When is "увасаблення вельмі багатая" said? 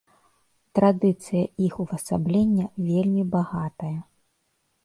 1.83-3.95